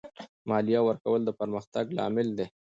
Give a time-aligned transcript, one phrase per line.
[0.49, 2.45] مالیه ورکول د پرمختګ لامل دی.